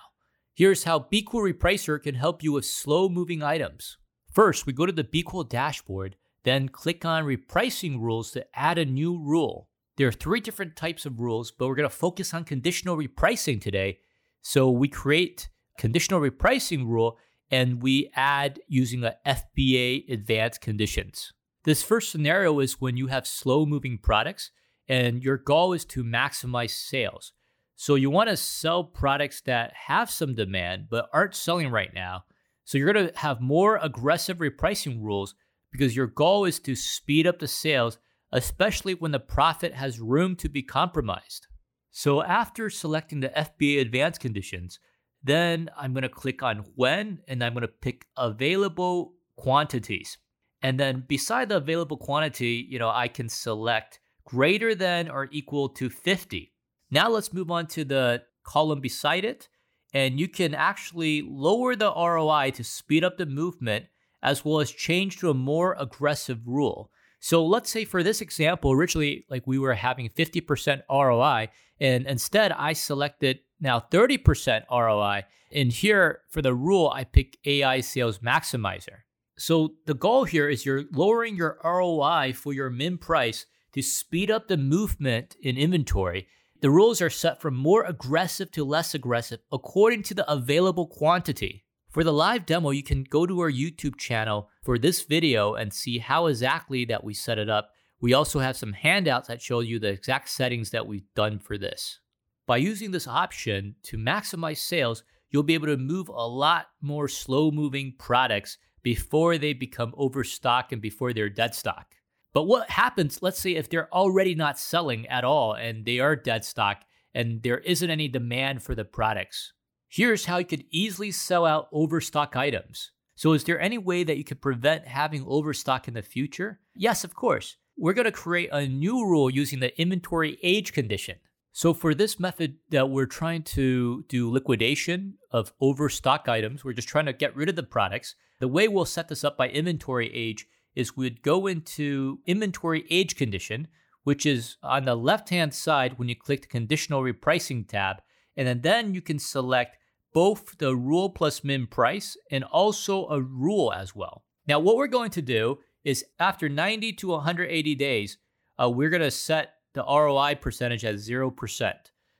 Here's 0.54 0.84
how 0.84 1.00
BQool 1.00 1.52
Repricer 1.52 2.02
can 2.02 2.14
help 2.14 2.42
you 2.42 2.52
with 2.52 2.64
slow 2.64 3.08
moving 3.08 3.42
items. 3.42 3.98
First, 4.32 4.66
we 4.66 4.72
go 4.72 4.86
to 4.86 4.92
the 4.92 5.04
BQool 5.04 5.48
dashboard, 5.48 6.16
then 6.44 6.68
click 6.68 7.04
on 7.04 7.24
Repricing 7.24 8.00
Rules 8.00 8.30
to 8.32 8.46
add 8.54 8.78
a 8.78 8.84
new 8.84 9.18
rule. 9.18 9.68
There 9.96 10.08
are 10.08 10.12
three 10.12 10.40
different 10.40 10.76
types 10.76 11.06
of 11.06 11.20
rules, 11.20 11.50
but 11.50 11.68
we're 11.68 11.74
going 11.74 11.88
to 11.88 11.94
focus 11.94 12.34
on 12.34 12.44
conditional 12.44 12.96
repricing 12.96 13.60
today. 13.60 13.98
So 14.42 14.70
we 14.70 14.88
create 14.88 15.48
conditional 15.78 16.20
repricing 16.20 16.86
rule 16.86 17.18
and 17.50 17.82
we 17.82 18.10
add 18.14 18.60
using 18.66 19.04
a 19.04 19.16
FBA 19.26 20.10
advanced 20.10 20.60
conditions. 20.60 21.32
This 21.64 21.82
first 21.82 22.10
scenario 22.10 22.58
is 22.60 22.80
when 22.80 22.96
you 22.96 23.08
have 23.08 23.26
slow 23.26 23.66
moving 23.66 23.98
products 23.98 24.50
and 24.88 25.22
your 25.22 25.36
goal 25.36 25.72
is 25.72 25.84
to 25.86 26.04
maximize 26.04 26.70
sales. 26.70 27.32
So 27.74 27.94
you 27.94 28.08
want 28.08 28.30
to 28.30 28.36
sell 28.36 28.84
products 28.84 29.40
that 29.42 29.72
have 29.74 30.10
some 30.10 30.34
demand 30.34 30.86
but 30.88 31.10
aren't 31.12 31.34
selling 31.34 31.70
right 31.70 31.92
now. 31.92 32.24
So 32.64 32.78
you're 32.78 32.92
going 32.92 33.08
to 33.08 33.18
have 33.18 33.40
more 33.40 33.78
aggressive 33.82 34.38
repricing 34.38 35.02
rules 35.02 35.34
because 35.70 35.94
your 35.94 36.06
goal 36.06 36.44
is 36.44 36.58
to 36.60 36.74
speed 36.74 37.26
up 37.26 37.38
the 37.38 37.48
sales, 37.48 37.98
especially 38.32 38.94
when 38.94 39.12
the 39.12 39.20
profit 39.20 39.74
has 39.74 40.00
room 40.00 40.36
to 40.36 40.48
be 40.48 40.62
compromised. 40.62 41.48
So 41.90 42.22
after 42.22 42.70
selecting 42.70 43.20
the 43.20 43.28
FBA 43.28 43.80
advanced 43.80 44.20
conditions, 44.20 44.78
then 45.22 45.70
I'm 45.76 45.92
going 45.92 46.02
to 46.02 46.08
click 46.08 46.42
on 46.42 46.64
when 46.74 47.20
and 47.28 47.42
I'm 47.42 47.52
going 47.52 47.62
to 47.62 47.68
pick 47.68 48.06
available 48.16 49.14
quantities. 49.36 50.18
And 50.62 50.80
then 50.80 51.04
beside 51.06 51.48
the 51.48 51.56
available 51.56 51.96
quantity, 51.96 52.66
you 52.68 52.78
know, 52.78 52.88
I 52.88 53.08
can 53.08 53.28
select 53.28 54.00
greater 54.24 54.74
than 54.74 55.08
or 55.08 55.28
equal 55.30 55.68
to 55.70 55.88
50. 55.88 56.52
Now 56.90 57.08
let's 57.08 57.32
move 57.32 57.50
on 57.50 57.66
to 57.68 57.84
the 57.84 58.22
column 58.44 58.80
beside 58.80 59.24
it. 59.24 59.48
And 59.92 60.18
you 60.18 60.28
can 60.28 60.54
actually 60.54 61.22
lower 61.22 61.76
the 61.76 61.92
ROI 61.92 62.50
to 62.56 62.64
speed 62.64 63.04
up 63.04 63.16
the 63.16 63.26
movement 63.26 63.86
as 64.22 64.44
well 64.44 64.60
as 64.60 64.70
change 64.70 65.18
to 65.18 65.30
a 65.30 65.34
more 65.34 65.76
aggressive 65.78 66.40
rule. 66.46 66.90
So 67.20 67.44
let's 67.44 67.70
say 67.70 67.84
for 67.84 68.02
this 68.02 68.20
example, 68.20 68.72
originally 68.72 69.24
like 69.30 69.46
we 69.46 69.58
were 69.58 69.74
having 69.74 70.08
50% 70.10 70.82
ROI 70.90 71.48
and 71.80 72.06
instead 72.06 72.52
I 72.52 72.72
selected 72.72 73.40
now 73.60 73.80
30% 73.90 74.62
ROI. 74.70 75.24
And 75.52 75.72
here 75.72 76.20
for 76.30 76.42
the 76.42 76.54
rule, 76.54 76.90
I 76.94 77.04
pick 77.04 77.38
AI 77.44 77.80
sales 77.80 78.18
maximizer. 78.18 79.00
So 79.38 79.74
the 79.86 79.94
goal 79.94 80.24
here 80.24 80.48
is 80.48 80.64
you're 80.64 80.84
lowering 80.92 81.36
your 81.36 81.58
ROI 81.62 82.32
for 82.34 82.52
your 82.52 82.70
min 82.70 82.98
price 82.98 83.46
to 83.72 83.82
speed 83.82 84.30
up 84.30 84.48
the 84.48 84.56
movement 84.56 85.36
in 85.42 85.56
inventory 85.56 86.26
the 86.62 86.70
rules 86.70 87.02
are 87.02 87.10
set 87.10 87.40
from 87.40 87.54
more 87.54 87.84
aggressive 87.84 88.50
to 88.52 88.64
less 88.64 88.94
aggressive 88.94 89.40
according 89.52 90.02
to 90.04 90.14
the 90.14 90.30
available 90.30 90.86
quantity. 90.86 91.64
For 91.90 92.02
the 92.02 92.12
live 92.12 92.46
demo, 92.46 92.70
you 92.70 92.82
can 92.82 93.04
go 93.04 93.26
to 93.26 93.40
our 93.40 93.50
YouTube 93.50 93.96
channel 93.98 94.48
for 94.62 94.78
this 94.78 95.02
video 95.02 95.54
and 95.54 95.72
see 95.72 95.98
how 95.98 96.26
exactly 96.26 96.84
that 96.86 97.04
we 97.04 97.14
set 97.14 97.38
it 97.38 97.48
up. 97.48 97.70
We 98.00 98.14
also 98.14 98.40
have 98.40 98.56
some 98.56 98.72
handouts 98.72 99.28
that 99.28 99.40
show 99.40 99.60
you 99.60 99.78
the 99.78 99.88
exact 99.88 100.28
settings 100.28 100.70
that 100.70 100.86
we've 100.86 101.06
done 101.14 101.38
for 101.38 101.56
this. 101.56 102.00
By 102.46 102.58
using 102.58 102.92
this 102.92 103.08
option 103.08 103.74
to 103.84 103.98
maximize 103.98 104.58
sales, 104.58 105.02
you'll 105.30 105.42
be 105.42 105.54
able 105.54 105.66
to 105.66 105.76
move 105.76 106.08
a 106.08 106.12
lot 106.12 106.68
more 106.80 107.08
slow 107.08 107.50
moving 107.50 107.94
products 107.98 108.58
before 108.84 109.36
they 109.36 109.52
become 109.52 109.92
overstock 109.96 110.70
and 110.70 110.80
before 110.80 111.12
they're 111.12 111.28
dead 111.28 111.56
stock. 111.56 111.96
But 112.32 112.44
what 112.44 112.70
happens, 112.70 113.20
let's 113.20 113.40
say, 113.40 113.56
if 113.56 113.68
they're 113.68 113.92
already 113.92 114.36
not 114.36 114.60
selling 114.60 115.08
at 115.08 115.24
all 115.24 115.54
and 115.54 115.84
they 115.84 115.98
are 115.98 116.14
dead 116.14 116.44
stock 116.44 116.82
and 117.14 117.42
there 117.42 117.58
isn't 117.58 117.90
any 117.90 118.06
demand 118.06 118.62
for 118.62 118.76
the 118.76 118.84
products? 118.84 119.52
Here's 119.88 120.26
how 120.26 120.38
you 120.38 120.44
could 120.44 120.66
easily 120.70 121.10
sell 121.10 121.44
out 121.44 121.68
overstock 121.72 122.36
items. 122.36 122.92
So, 123.16 123.32
is 123.32 123.44
there 123.44 123.58
any 123.58 123.78
way 123.78 124.04
that 124.04 124.18
you 124.18 124.24
could 124.24 124.42
prevent 124.42 124.86
having 124.86 125.24
overstock 125.26 125.88
in 125.88 125.94
the 125.94 126.02
future? 126.02 126.60
Yes, 126.74 127.02
of 127.02 127.14
course. 127.14 127.56
We're 127.76 127.94
going 127.94 128.04
to 128.04 128.12
create 128.12 128.50
a 128.52 128.68
new 128.68 129.04
rule 129.04 129.30
using 129.30 129.60
the 129.60 129.80
inventory 129.80 130.38
age 130.42 130.72
condition. 130.72 131.16
So, 131.56 131.72
for 131.72 131.94
this 131.94 132.20
method 132.20 132.56
that 132.68 132.90
we're 132.90 133.06
trying 133.06 133.42
to 133.44 134.04
do 134.10 134.30
liquidation 134.30 135.14
of 135.30 135.54
overstock 135.58 136.28
items, 136.28 136.62
we're 136.62 136.74
just 136.74 136.86
trying 136.86 137.06
to 137.06 137.14
get 137.14 137.34
rid 137.34 137.48
of 137.48 137.56
the 137.56 137.62
products. 137.62 138.14
The 138.40 138.46
way 138.46 138.68
we'll 138.68 138.84
set 138.84 139.08
this 139.08 139.24
up 139.24 139.38
by 139.38 139.48
inventory 139.48 140.14
age 140.14 140.44
is 140.74 140.98
we'd 140.98 141.22
go 141.22 141.46
into 141.46 142.18
inventory 142.26 142.84
age 142.90 143.16
condition, 143.16 143.68
which 144.04 144.26
is 144.26 144.58
on 144.62 144.84
the 144.84 144.94
left 144.94 145.30
hand 145.30 145.54
side 145.54 145.98
when 145.98 146.10
you 146.10 146.14
click 146.14 146.42
the 146.42 146.46
conditional 146.46 147.00
repricing 147.00 147.66
tab. 147.66 148.02
And 148.36 148.46
then, 148.46 148.60
then 148.60 148.92
you 148.92 149.00
can 149.00 149.18
select 149.18 149.78
both 150.12 150.58
the 150.58 150.76
rule 150.76 151.08
plus 151.08 151.42
min 151.42 151.68
price 151.68 152.18
and 152.30 152.44
also 152.44 153.08
a 153.08 153.22
rule 153.22 153.72
as 153.72 153.96
well. 153.96 154.24
Now, 154.46 154.60
what 154.60 154.76
we're 154.76 154.88
going 154.88 155.10
to 155.12 155.22
do 155.22 155.60
is 155.84 156.04
after 156.18 156.50
90 156.50 156.92
to 156.92 157.08
180 157.08 157.74
days, 157.76 158.18
uh, 158.62 158.68
we're 158.68 158.90
going 158.90 159.00
to 159.00 159.10
set 159.10 159.54
the 159.76 159.84
ROI 159.84 160.36
percentage 160.40 160.84
at 160.84 160.96
0%. 160.96 161.72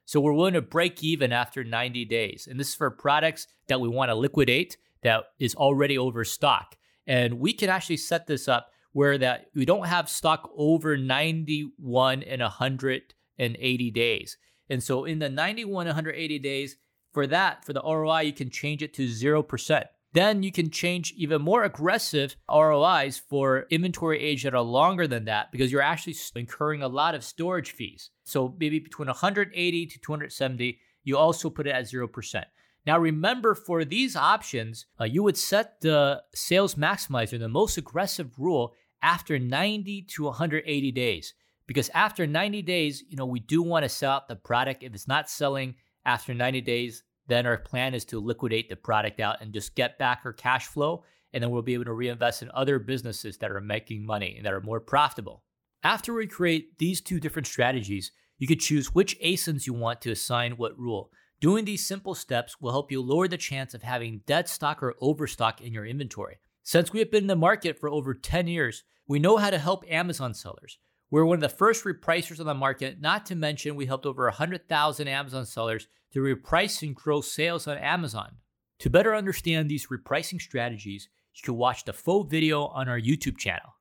So 0.05 0.21
we're 0.21 0.33
willing 0.33 0.55
to 0.55 0.63
break 0.63 1.03
even 1.03 1.33
after 1.33 1.65
90 1.65 2.05
days. 2.05 2.47
And 2.49 2.61
this 2.61 2.69
is 2.69 2.75
for 2.77 2.91
products 2.91 3.49
that 3.67 3.81
we 3.81 3.89
want 3.89 4.11
to 4.11 4.15
liquidate 4.15 4.77
that 5.03 5.25
is 5.41 5.57
already 5.57 5.99
overstock. 5.99 6.77
And 7.07 7.41
we 7.41 7.53
can 7.53 7.69
actually 7.69 7.97
set 7.97 8.27
this 8.27 8.47
up 8.47 8.71
where 8.93 9.19
that 9.19 9.47
we 9.55 9.65
don't 9.65 9.87
have 9.87 10.09
stock 10.09 10.51
over 10.57 10.97
91 10.97 12.23
and 12.23 12.41
180 12.41 13.91
days. 13.91 14.39
And 14.69 14.83
so 14.83 15.05
in 15.05 15.19
the 15.19 15.29
91 15.29 15.87
180 15.87 16.39
days, 16.39 16.77
for 17.13 17.27
that, 17.27 17.65
for 17.65 17.73
the 17.73 17.83
ROI, 17.83 18.21
you 18.21 18.33
can 18.33 18.51
change 18.51 18.83
it 18.83 18.93
to 18.95 19.07
0%. 19.07 19.85
Then 20.17 20.43
you 20.43 20.51
can 20.51 20.71
change 20.71 21.13
even 21.15 21.43
more 21.43 21.65
aggressive 21.65 22.37
ROIs 22.51 23.21
for 23.29 23.67
inventory 23.69 24.19
age 24.19 24.45
that 24.45 24.55
are 24.55 24.63
longer 24.63 25.07
than 25.07 25.27
that 25.27 25.53
because 25.53 25.71
you're 25.71 25.83
actually 25.83 26.17
incurring 26.35 26.83
a 26.83 26.89
lot 26.89 27.15
of 27.15 27.23
storage 27.23 27.73
fees. 27.73 28.09
So 28.25 28.57
maybe 28.59 28.79
between 28.79 29.09
180 29.09 29.87
to 29.87 29.99
270, 29.99 30.79
you 31.05 31.19
also 31.19 31.51
put 31.51 31.67
it 31.67 31.73
at 31.73 31.85
0%. 31.85 32.45
Now, 32.87 32.99
remember 32.99 33.55
for 33.55 33.85
these 33.85 34.17
options, 34.17 34.87
uh, 34.99 35.05
you 35.05 35.23
would 35.23 35.37
set 35.37 35.83
the 35.83 36.23
sales 36.35 36.77
maximizer, 36.77 37.39
the 37.39 37.51
most 37.51 37.77
aggressive 37.77 38.39
rule, 38.39 38.73
after 39.03 39.39
90 39.39 40.07
to 40.15 40.25
180 40.25 40.93
days. 40.93 41.35
Because 41.67 41.91
after 41.91 42.27
90 42.27 42.63
days, 42.63 43.05
you 43.07 43.19
know, 43.19 43.27
we 43.27 43.41
do 43.41 43.61
want 43.61 43.83
to 43.83 43.91
sell 43.91 44.13
out 44.13 44.29
the 44.29 44.37
product. 44.37 44.83
If 44.83 44.95
it's 44.95 45.07
not 45.07 45.29
selling 45.29 45.75
after 46.07 46.33
90 46.33 46.63
days, 46.63 47.03
then 47.29 47.47
our 47.47 47.59
plan 47.59 47.95
is 47.95 48.05
to 48.07 48.21
liquidate 48.21 48.69
the 48.69 48.77
product 48.77 49.21
out 49.21 49.41
and 49.41 49.53
just 49.53 49.75
get 49.75 49.99
back 49.99 50.23
our 50.25 50.33
cash 50.33 50.67
flow. 50.67 51.05
And 51.33 51.43
then 51.43 51.51
we'll 51.51 51.63
be 51.63 51.75
able 51.75 51.85
to 51.87 51.93
reinvest 51.93 52.43
in 52.43 52.51
other 52.55 52.79
businesses 52.79 53.37
that 53.39 53.51
are 53.51 53.61
making 53.61 54.07
money 54.07 54.37
and 54.37 54.47
that 54.47 54.53
are 54.53 54.61
more 54.61 54.81
profitable. 54.81 55.43
After 55.83 56.15
we 56.15 56.27
create 56.27 56.79
these 56.79 57.01
two 57.01 57.21
different 57.21 57.47
strategies, 57.47 58.13
you 58.39 58.47
could 58.47 58.61
choose 58.61 58.95
which 58.95 59.19
ASINs 59.21 59.67
you 59.67 59.75
want 59.75 60.01
to 60.03 60.11
assign 60.11 60.53
what 60.53 60.79
rule. 60.79 61.11
Doing 61.41 61.65
these 61.65 61.87
simple 61.87 62.15
steps 62.15 62.61
will 62.61 62.73
help 62.73 62.91
you 62.91 63.03
lower 63.03 63.29
the 63.29 63.37
chance 63.37 63.75
of 63.75 63.83
having 63.83 64.23
dead 64.27 64.49
stock 64.49 64.83
or 64.83 64.95
overstock 65.01 65.61
in 65.61 65.73
your 65.73 65.85
inventory. 65.85 66.39
Since 66.63 66.93
we 66.93 67.01
have 67.01 67.11
been 67.11 67.25
in 67.25 67.29
the 67.29 67.37
market 67.37 67.79
for 67.79 67.89
over 67.89 68.15
10 68.15 68.49
years, 68.49 68.85
we 69.07 69.19
know 69.19 69.37
how 69.37 69.51
to 69.51 69.59
help 69.59 69.85
Amazon 69.89 70.35
sellers. 70.35 70.79
We're 71.09 71.25
one 71.25 71.37
of 71.37 71.41
the 71.41 71.49
first 71.49 71.85
repricers 71.85 72.41
on 72.41 72.47
the 72.47 72.55
market, 72.55 73.01
not 73.01 73.27
to 73.27 73.37
mention 73.37 73.77
we 73.77 73.87
helped 73.87 74.07
over 74.07 74.25
100,000 74.25 75.07
Amazon 75.07 75.47
sellers 75.47 75.87
to 76.13 76.19
reprice 76.19 76.83
and 76.83 76.97
grow 76.97 77.21
sales 77.21 77.69
on 77.69 77.79
Amazon. 77.79 78.37
To 78.81 78.91
better 78.91 79.15
understand 79.15 79.69
these 79.69 79.87
repricing 79.87 80.41
strategies, 80.41 81.09
you 81.35 81.43
can 81.45 81.57
watch 81.57 81.85
the 81.85 81.93
full 81.93 82.25
video 82.25 82.67
on 82.67 82.89
our 82.89 83.01
YouTube 83.01 83.39
channel. 83.39 83.77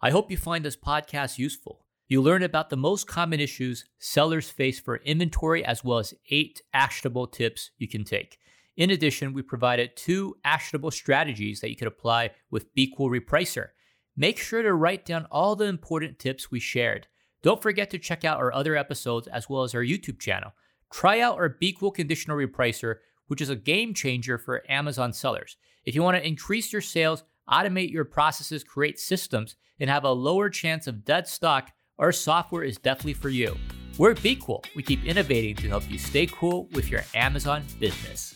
I 0.00 0.10
hope 0.10 0.30
you 0.30 0.38
find 0.38 0.64
this 0.64 0.76
podcast 0.76 1.36
useful. 1.36 1.84
You'll 2.08 2.24
learn 2.24 2.42
about 2.42 2.70
the 2.70 2.76
most 2.76 3.06
common 3.06 3.40
issues 3.40 3.84
sellers 3.98 4.48
face 4.48 4.80
for 4.80 4.96
inventory, 4.96 5.62
as 5.62 5.84
well 5.84 5.98
as 5.98 6.14
eight 6.30 6.62
actionable 6.72 7.26
tips 7.26 7.72
you 7.76 7.88
can 7.88 8.04
take. 8.04 8.38
In 8.78 8.90
addition, 8.90 9.34
we 9.34 9.42
provided 9.42 9.96
two 9.96 10.36
actionable 10.44 10.90
strategies 10.90 11.60
that 11.60 11.68
you 11.68 11.76
could 11.76 11.88
apply 11.88 12.30
with 12.50 12.74
BQool 12.74 13.20
Repricer. 13.20 13.68
Make 14.16 14.38
sure 14.38 14.62
to 14.62 14.74
write 14.74 15.04
down 15.04 15.26
all 15.30 15.56
the 15.56 15.66
important 15.66 16.18
tips 16.18 16.50
we 16.50 16.60
shared. 16.60 17.06
Don't 17.42 17.62
forget 17.62 17.90
to 17.90 17.98
check 17.98 18.24
out 18.24 18.38
our 18.38 18.52
other 18.52 18.76
episodes 18.76 19.26
as 19.28 19.48
well 19.48 19.62
as 19.62 19.74
our 19.74 19.82
YouTube 19.82 20.18
channel. 20.18 20.52
Try 20.92 21.20
out 21.20 21.38
our 21.38 21.48
BQool 21.48 21.94
Conditional 21.94 22.36
Repricer, 22.36 22.96
which 23.28 23.40
is 23.40 23.48
a 23.48 23.56
game 23.56 23.94
changer 23.94 24.36
for 24.36 24.64
Amazon 24.68 25.12
sellers. 25.12 25.56
If 25.84 25.94
you 25.94 26.02
want 26.02 26.16
to 26.16 26.26
increase 26.26 26.72
your 26.72 26.82
sales, 26.82 27.24
automate 27.48 27.90
your 27.90 28.04
processes, 28.04 28.64
create 28.64 28.98
systems, 28.98 29.56
and 29.78 29.88
have 29.88 30.04
a 30.04 30.12
lower 30.12 30.50
chance 30.50 30.86
of 30.86 31.04
dead 31.04 31.26
stock, 31.26 31.70
our 31.98 32.12
software 32.12 32.64
is 32.64 32.76
definitely 32.76 33.14
for 33.14 33.28
you. 33.28 33.56
We're 33.98 34.14
BQool. 34.14 34.64
We 34.74 34.82
keep 34.82 35.04
innovating 35.04 35.56
to 35.56 35.68
help 35.68 35.90
you 35.90 35.98
stay 35.98 36.26
cool 36.26 36.68
with 36.72 36.90
your 36.90 37.04
Amazon 37.14 37.64
business. 37.78 38.34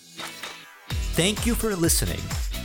Thank 1.15 1.47
you 1.47 1.55
for 1.55 1.75
listening. 1.77 2.21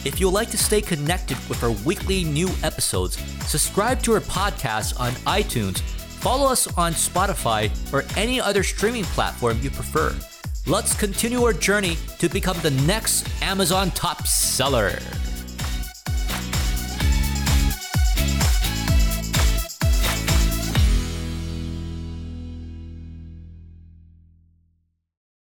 If 0.05 0.21
you'd 0.21 0.31
like 0.31 0.49
to 0.51 0.57
stay 0.57 0.81
connected 0.81 1.37
with 1.49 1.61
our 1.61 1.71
weekly 1.85 2.23
new 2.23 2.49
episodes, 2.63 3.17
subscribe 3.45 4.01
to 4.03 4.13
our 4.13 4.21
podcast 4.21 4.97
on 4.97 5.11
iTunes, 5.27 5.81
follow 5.81 6.49
us 6.49 6.73
on 6.77 6.93
Spotify, 6.93 7.69
or 7.91 8.05
any 8.15 8.39
other 8.39 8.63
streaming 8.63 9.03
platform 9.03 9.59
you 9.61 9.69
prefer. 9.69 10.15
Let's 10.65 10.97
continue 10.97 11.43
our 11.43 11.51
journey 11.51 11.97
to 12.19 12.29
become 12.29 12.57
the 12.61 12.71
next 12.71 13.27
Amazon 13.41 13.91
top 13.91 14.25
seller. 14.25 14.99